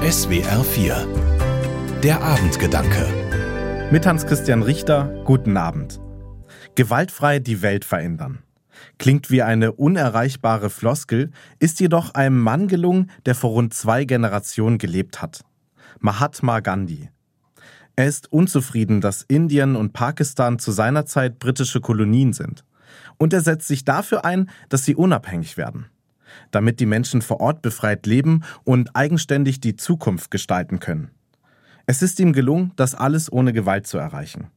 [0.00, 3.06] SWR 4 Der Abendgedanke
[3.92, 6.00] Mit Hans-Christian Richter, guten Abend.
[6.74, 8.38] Gewaltfrei die Welt verändern.
[8.96, 14.78] Klingt wie eine unerreichbare Floskel, ist jedoch einem Mann gelungen, der vor rund zwei Generationen
[14.78, 15.44] gelebt hat.
[15.98, 17.10] Mahatma Gandhi.
[17.94, 22.64] Er ist unzufrieden, dass Indien und Pakistan zu seiner Zeit britische Kolonien sind.
[23.18, 25.90] Und er setzt sich dafür ein, dass sie unabhängig werden
[26.50, 31.10] damit die Menschen vor Ort befreit leben und eigenständig die Zukunft gestalten können.
[31.86, 34.48] Es ist ihm gelungen, das alles ohne Gewalt zu erreichen.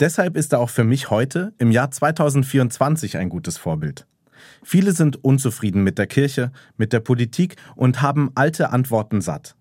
[0.00, 4.06] Deshalb ist er auch für mich heute, im Jahr 2024, ein gutes Vorbild.
[4.62, 9.56] Viele sind unzufrieden mit der Kirche, mit der Politik und haben alte Antworten satt.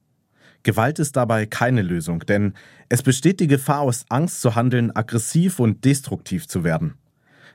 [0.63, 2.54] Gewalt ist dabei keine Lösung, denn
[2.90, 6.95] es besteht die Gefahr, aus Angst zu handeln, aggressiv und destruktiv zu werden.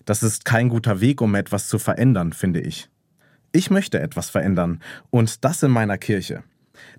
[0.04, 2.88] Das ist kein guter Weg, um etwas zu verändern, finde ich.
[3.52, 4.80] Ich möchte etwas verändern
[5.10, 6.42] und das in meiner Kirche.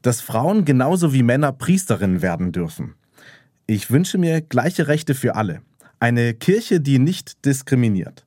[0.02, 2.95] Dass Frauen genauso wie Männer Priesterinnen werden dürfen.
[3.67, 5.61] Ich wünsche mir gleiche Rechte für alle.
[6.00, 8.25] Eine Kirche, die nicht diskriminiert.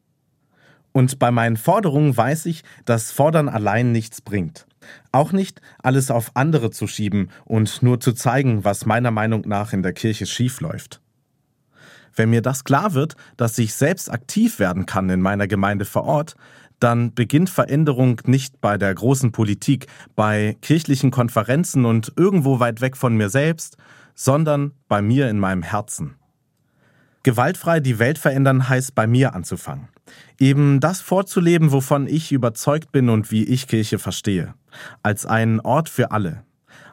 [0.92, 4.66] Und bei meinen Forderungen weiß ich, dass Fordern allein nichts bringt.
[5.10, 9.72] Auch nicht, alles auf andere zu schieben und nur zu zeigen, was meiner Meinung nach
[9.72, 11.00] in der Kirche schiefläuft.
[12.14, 16.04] Wenn mir das klar wird, dass ich selbst aktiv werden kann in meiner Gemeinde vor
[16.04, 16.36] Ort,
[16.82, 22.96] dann beginnt Veränderung nicht bei der großen Politik, bei kirchlichen Konferenzen und irgendwo weit weg
[22.96, 23.76] von mir selbst,
[24.14, 26.16] sondern bei mir in meinem Herzen.
[27.22, 29.88] Gewaltfrei die Welt verändern heißt bei mir anzufangen.
[30.38, 34.54] Eben das vorzuleben, wovon ich überzeugt bin und wie ich Kirche verstehe.
[35.02, 36.42] Als einen Ort für alle.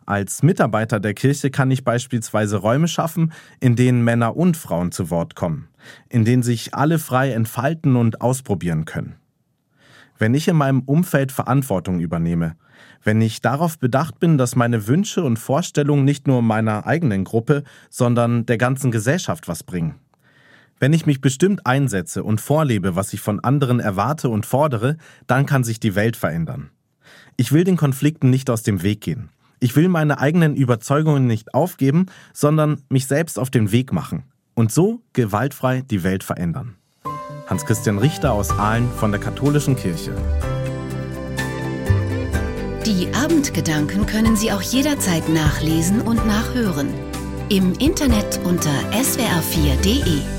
[0.06, 5.10] Als Mitarbeiter der Kirche kann ich beispielsweise Räume schaffen, in denen Männer und Frauen zu
[5.10, 5.68] Wort kommen,
[6.10, 9.19] in denen sich alle frei entfalten und ausprobieren können.
[10.20, 12.58] Wenn ich in meinem Umfeld Verantwortung übernehme,
[13.04, 17.64] wenn ich darauf bedacht bin, dass meine Wünsche und Vorstellungen nicht nur meiner eigenen Gruppe,
[17.90, 19.96] sondern der ganzen Gesellschaft was bringen.
[20.78, 25.46] Wenn ich mich bestimmt einsetze und vorlebe, was ich von anderen erwarte und fordere, dann
[25.46, 26.70] kann sich die Welt verändern.
[27.38, 29.30] Ich will den Konflikten nicht aus dem Weg gehen.
[29.62, 34.72] Ich will meine eigenen Überzeugungen nicht aufgeben, sondern mich selbst auf den Weg machen und
[34.72, 36.76] so gewaltfrei die Welt verändern.
[37.50, 40.14] Hans-Christian Richter aus Aalen von der Katholischen Kirche.
[42.86, 46.90] Die Abendgedanken können Sie auch jederzeit nachlesen und nachhören.
[47.50, 50.39] Im Internet unter swr4.de.